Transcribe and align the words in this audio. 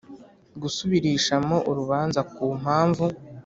Gusubirishamo 0.61 1.57
urubanza 1.69 2.21
ku 2.33 2.43
mpamvu 2.61 3.05